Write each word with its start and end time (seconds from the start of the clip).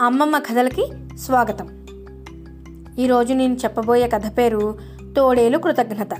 అమ్మమ్మ 0.00 0.38
కథలకి 0.38 0.86
స్వాగతం. 1.16 1.86
ఈరోజు 2.98 3.34
నేను 3.34 3.54
చెప్పబోయే 3.54 4.08
కథ 4.08 4.38
పేరు 4.38 4.78
తోడేలు 5.16 5.58
కృతజ్ఞత. 5.58 6.14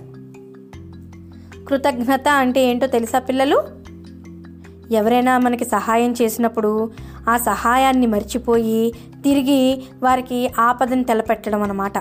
కృతజ్ఞత 1.69 2.29
అంటే 2.29 2.65
ఏంటో 2.65 2.87
తెలుసా 2.87 3.19
పిల్లలు? 3.19 3.62
ఎవరైనా 4.90 5.39
మనకి 5.39 5.65
సహాయం 5.65 6.15
చేసినప్పుడు 6.22 6.90
ఆ 7.29 7.37
సహాయాన్ని 7.37 8.07
మర్చిపోయి 8.07 8.93
తిరిగి 9.25 9.85
వారికి 10.03 10.51
ఆపదని 10.58 11.04
తెలపెట్టడం 11.04 11.63
అన్నమాట. 11.63 11.99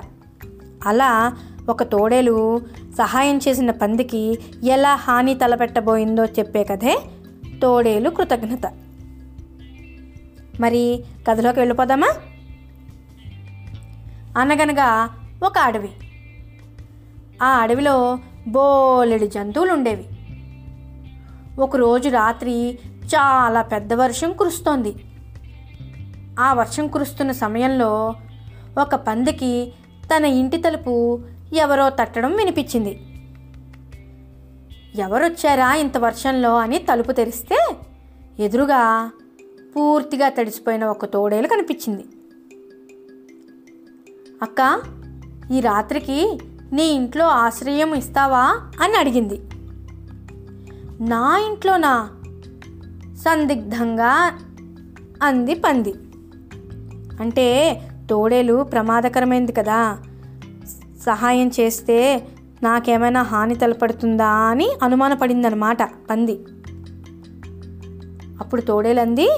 అలా 0.86 1.38
ఒక 1.70 1.84
తోడేలు 1.84 2.62
సహాయం 2.98 3.40
చేసిన 3.48 3.72
పందికి 3.72 4.40
ఎలా 4.64 4.96
హాని 4.96 5.36
తలపెట్టబోయిందో 5.36 6.26
చెప్పే 6.26 6.64
కథే 6.64 7.00
తోడేలు 7.62 8.10
కృతజ్ఞత. 8.10 8.85
మరి 10.60 11.04
కథలోకి 11.30 11.60
వెళ్ళిపోదామా? 11.60 12.16
అనగనగా 14.38 15.10
ఒక 15.46 15.58
అడవి. 15.58 15.90
ఆ 17.44 17.48
అడవిలో 17.48 18.20
బోలెడు 18.48 19.26
జంతువులు 19.26 19.74
ఉండేవి 19.74 20.06
ఒకరోజు 21.60 22.10
రాత్రి 22.10 22.80
చాలా 23.06 23.62
పెద్ద 23.62 23.94
వర్షం 23.94 24.34
కురుస్తోంది. 24.34 24.96
ఆ 26.40 26.54
వర్షం 26.54 26.88
కురుస్తున్న 26.88 27.32
సమయంలో 27.32 28.16
ఒక 28.80 28.96
పందికి 28.96 29.74
తన 30.06 30.26
ఇంటి 30.26 30.58
తలుపు 30.58 31.24
ఎవరో 31.54 31.90
తట్టడం 31.90 32.36
వినిపించింది. 32.36 33.02
ఎవరొచ్చారా 34.96 35.74
ఇంత 35.74 35.98
వర్షంలో 35.98 36.58
అని 36.58 36.78
తలుపు 36.78 37.12
తెరిస్తే? 37.12 37.76
ఎదురుగా 38.40 39.12
పూర్తిగా 39.76 40.30
తడిసిపోయిన 40.30 40.86
ఒక 40.86 41.06
తోడేలు 41.06 41.48
కనిపించింది. 41.48 42.06
అక్క 44.42 44.82
ఈ 45.52 45.60
రాత్రికి 45.60 46.40
నీ 46.74 46.84
ఇంట్లో 46.84 47.28
ఆశ్రయం 47.28 47.94
ఇస్తావా? 47.94 48.72
అని 48.82 48.98
అడిగింది. 48.98 49.42
నా 51.10 51.38
ఇంట్లోనా? 51.38 52.10
సందిగ్ధంగా 53.16 54.40
అంది 55.24 55.56
పంది. 55.56 55.94
అంటే 57.20 57.82
తోడేలు 58.10 58.64
ప్రమాదకరమైంది 58.64 59.52
కదా. 59.52 59.98
సహాయం 61.06 61.52
చేస్తే 61.60 62.28
నాకేమైనా 62.64 63.22
హాని 63.22 63.56
తలపడుతుందా 63.56 64.28
అని 64.28 64.70
అనుమానపడిందనమాట 64.84 65.84
పంది. 65.84 66.40
అప్పుడు 68.42 68.62
తోడేలంది 68.62 69.30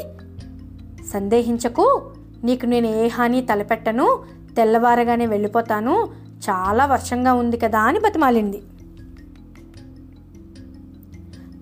సందేహించకు. 1.14 2.12
నీకు 2.44 2.66
నేను 2.66 2.88
ఏ 2.88 3.08
హాని 3.08 3.42
తలపెట్టను 3.42 4.24
తెల్లవారగానే 4.56 5.26
వెళ్ళిపోతాను. 5.26 6.10
చాలా 6.50 6.86
వర్షంగా 6.86 7.34
ఉంది 7.34 7.58
కదా 7.58 7.80
అని 7.80 8.00
బతిమాలింది. 8.00 8.62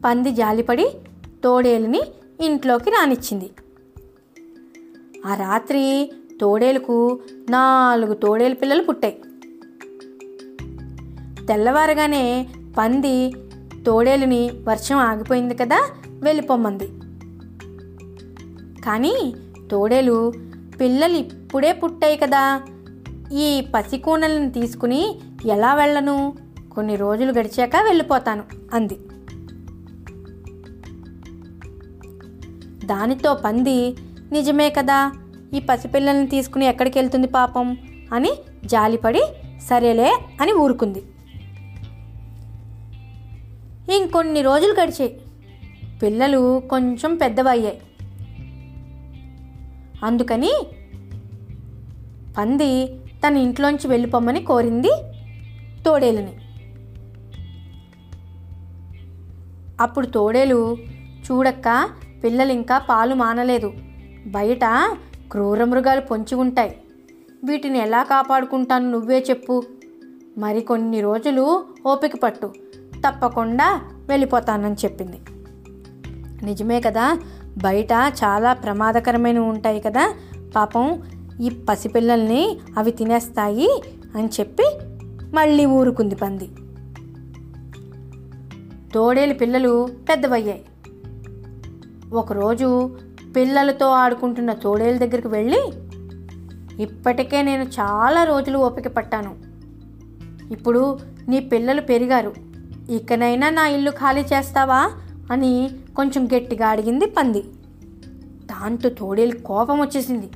పంది 0.05 0.31
జాలిపడి 0.31 0.89
తోడేలుని 1.43 2.01
ఇంట్లోకి 2.39 2.89
రానిచ్చింది. 2.89 3.49
ఆ 5.25 5.35
రాత్రి 5.35 6.11
తోడేలుకు 6.41 7.19
నాలుగు 7.49 8.13
తోడేలు 8.13 8.55
పిల్లలు 8.55 8.83
పుట్టాయి. 8.83 9.21
తెల్లవారగానే 11.45 12.47
పంది 12.77 13.33
తోడేలుని 13.85 14.49
వర్షం 14.63 14.97
ఆగిపోయింది 14.97 15.55
కదా 15.55 15.89
వెళ్ళిపోమ్మంది 16.07 16.87
కానీ 18.85 19.33
తోడేలు 19.71 20.33
పిల్లలు 20.81 21.17
ఇప్పుడే 21.17 21.73
పుట్టాయి 21.73 22.17
కదా. 22.17 22.61
ఈ 23.33 23.67
పసికూనలను 23.75 24.51
తీసుకుని 24.51 25.19
ఎలా 25.45 25.75
వెళ్ళను? 25.75 26.37
కొన్ని 26.71 26.95
రోజులు 26.95 27.33
గడిచాక 27.39 27.71
వెళ్ళిపోతాను 27.83 28.43
అంది. 28.73 28.97
దానితో 32.85 33.33
పంది 33.33 33.95
నిజమే 34.31 34.69
కదా 34.69 35.11
ఈ 35.53 35.59
పసిపిల్లల్ని 35.59 36.27
తీసుకుని 36.27 36.65
ఎక్కడికి 36.65 36.99
వెళ్తుంది 36.99 37.27
పాపం? 37.27 37.77
అని 38.13 38.31
జాలిపడి 38.65 39.21
సరేలే 39.69 40.19
అని 40.41 40.53
ఊరుకుంది. 40.53 41.03
ఇంకొన్ని 43.95 44.41
రోజులు 44.41 44.81
గడిచాయి. 44.81 45.21
పిల్లలు 46.03 46.61
కొంచెం 46.69 47.15
పెద్దవయ్యాయి. 47.15 47.81
అందుకని 50.05 50.53
పంది 52.37 52.87
తన 53.27 53.37
ఇంట్లోంచి 53.37 53.87
వెళ్ళిపోమ్మని 53.87 54.43
కోరింది 54.43 54.91
తోడేలుని. 55.85 56.33
అప్పుడు 59.81 60.05
తోడేలు 60.05 60.77
చూడక్క 61.31 61.89
పిల్లలు 62.23 62.51
ఇంకా 62.51 62.77
పాలు 62.77 63.15
మానలేదు. 63.15 63.73
బయట 64.27 64.59
క్రూర 65.31 65.63
మృగాలు 65.63 66.01
పొంచి 66.01 66.35
ఉంటాయి. 66.35 66.79
వీటిని 67.43 67.79
ఎలా 67.79 68.03
కాపాడుకుంటాను 68.03 68.91
నువ్వే 68.91 69.25
చెప్పు. 69.29 69.63
మరికొన్ని 70.37 71.01
రోజులు 71.01 71.65
ఓపిక 71.85 72.15
పట్టు. 72.23 72.53
తప్పకుండా 72.75 73.81
వెళ్ళిపోతానని 74.09 74.75
చెప్పింది. 74.75 75.19
నిజమే 76.45 76.81
కదా 76.81 77.17
బయట 77.57 77.91
చాలా 77.93 78.53
ప్రమాదకరమైనవి 78.53 79.45
ఉంటాయి 79.45 79.79
కదా. 79.79 80.13
పాపం 80.55 81.01
ఈ 81.41 81.49
పసిపిల్లల్ని 81.49 82.59
అవి 82.77 82.91
తినేస్తాయి 82.91 83.81
అని 84.15 84.27
చెప్పి 84.27 84.79
మళ్ళీ 85.33 85.65
ఊరుకుంది 85.65 86.15
పంది. 86.15 86.49
తోడేలు 88.93 89.33
పిల్లలు 89.33 89.87
పెద్దవయ్యాయి. 90.09 90.65
ఒకరోజు 92.13 92.97
పిల్లలతో 93.35 93.89
ఆడుకుంటున్న 93.89 94.53
తోడేలు 94.53 94.97
దగ్గరికి 94.97 95.27
వెళ్ళి 95.27 95.61
ఇప్పటికే 96.79 97.41
నేను 97.41 97.63
చాలా 97.63 98.23
రోజులు 98.23 98.57
ఓపిక 98.57 98.87
పట్టాను. 98.87 99.35
ఇప్పుడు 100.51 100.99
నీ 101.27 101.39
పిల్లలు 101.39 101.81
పెరిగారు. 101.81 102.33
ఇకనైనా 102.89 103.49
నా 103.49 103.67
ఇల్లు 103.67 103.91
ఖాళీ 103.91 104.21
చేస్తావా? 104.21 104.91
అని 105.31 105.69
కొంచెం 105.95 106.27
గట్టిగా 106.27 106.67
అడిగింది 106.67 107.05
పంది. 107.05 107.41
దాంతో 108.45 108.89
తోడేలు 108.89 109.37
కోపం 109.37 109.81
వచ్చేసింది. 109.81 110.29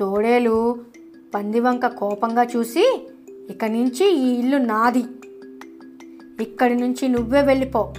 తోడేలు 0.00 0.78
పంది 1.34 1.60
వంక 1.60 1.86
కోపంగా 1.86 2.42
చూసి 2.44 3.08
ఇక 3.50 3.64
నుంచి 3.64 4.14
ఈ 4.16 4.38
ఇల్లు 4.38 4.56
నాది. 4.56 5.04
ఇక్కడి 6.40 6.74
నుంచి 6.74 7.08
నువ్వే 7.08 7.42
వెళ్ళిపో. 7.42 7.92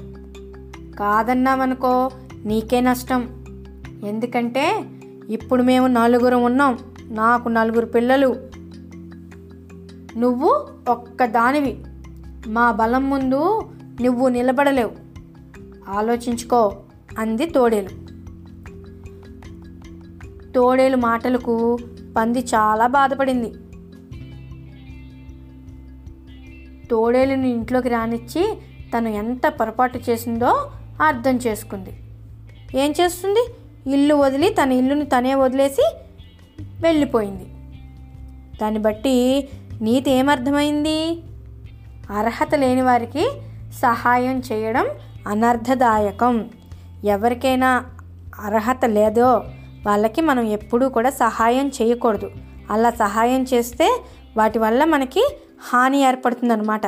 కాదన్నామనుకో 1.00 2.12
నీకే 2.46 2.82
నష్టం. 2.82 3.46
ఎందుకంటే 4.04 4.86
ఇప్పుడు 5.30 5.64
మేము 5.64 5.88
నలుగురం 5.88 6.44
ఉన్నాం. 6.44 6.78
నాకు 7.02 7.50
నలుగురు 7.50 7.86
పిల్లలు. 7.86 8.36
నువ్వు 10.18 10.68
ఒక్క 10.90 11.26
దానివి 11.26 11.84
మా 12.48 12.72
బలం 12.72 13.10
ముందు 13.10 13.70
నువ్వు 14.02 14.28
నిలబడలేవు. 14.28 14.92
ఆలోచించుకో 15.90 16.84
అంది 17.18 17.46
తోడేలు. 17.46 17.90
తోడేలు 20.52 20.98
మాటలకు 20.98 21.78
పంది 22.18 22.40
చాలా 22.40 22.88
బాధపడింది. 22.88 23.54
తోడేలుని 26.88 27.50
ఇంట్లోకి 27.50 27.90
రానిచ్చి 27.90 28.58
తను 28.98 29.08
ఎంత 29.08 29.48
పొరపాటు 29.48 30.00
చేసిందో 30.10 30.72
అర్థం 31.02 31.38
చేసుకుంది. 31.38 31.90
ఏం 32.76 32.94
చేస్తుంది? 33.02 33.48
ఇల్లు 33.92 34.16
వదిలి 34.16 34.50
తన 34.50 34.72
ఇల్లుని 34.72 35.06
తనే 35.06 35.36
వదిలేసి 35.36 35.96
వెళ్ళిపోయింది. 36.62 37.46
దాన్ని 38.62 38.80
బట్టి 38.80 39.48
నీతి 39.82 40.12
ఏమర్థమైంది? 40.12 41.24
అర్హత 42.10 42.56
లేని 42.56 42.82
వారికి 42.82 43.32
సహాయం 43.82 44.40
చేయడం 44.40 44.88
అనర్థదాయకం. 45.28 46.50
ఎవరికైనా 47.06 47.86
అర్హత 48.40 48.86
లేదో 48.86 49.28
వాళ్ళకి 49.86 50.22
మనం 50.22 50.44
ఎప్పుడూ 50.44 50.90
కూడా 50.90 51.10
సహాయం 51.10 51.68
చేయకూడదు. 51.68 52.32
అలా 52.72 52.90
సహాయం 52.90 53.44
చేస్తే 53.44 54.02
వాటి 54.38 54.60
వల్ల 54.60 54.86
మనకి 54.86 55.38
హాని 55.70 56.02
ఏర్పడుతుందన్నమాట. 56.02 56.88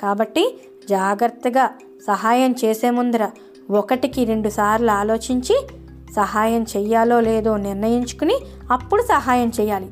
కాబట్టి 0.00 0.58
జాగ్రత్తగా 0.90 1.70
సహాయం 2.06 2.54
చేసే 2.64 2.90
ముందర 2.90 3.30
ఒకటికి 3.70 4.24
రెండు 4.24 4.48
సార్లు 4.48 4.90
ఆలోచించి 4.90 5.66
సహాయం 6.16 6.62
చెయ్యాలో 6.62 7.20
లేదో 7.20 7.56
నిర్ణయించుకుని 7.56 8.38
అప్పుడు 8.70 9.02
సహాయం 9.02 9.52
చేయాలి. 9.60 9.86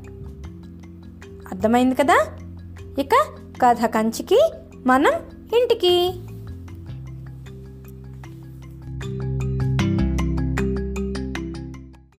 అర్థమైంది 1.52 1.94
కదా? 1.94 2.26
ఇక 2.98 3.10
కథ 3.62 3.84
కంచికి 3.84 4.50
మనం 4.86 5.12
ఇంటికి. 5.58 6.23